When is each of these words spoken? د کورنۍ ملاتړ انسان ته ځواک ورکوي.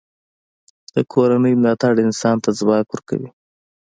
د 0.95 0.97
کورنۍ 1.13 1.53
ملاتړ 1.61 1.93
انسان 2.05 2.35
ته 2.43 2.49
ځواک 2.59 2.85
ورکوي. 2.89 3.29